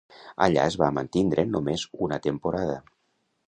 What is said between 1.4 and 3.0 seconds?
només una temporada.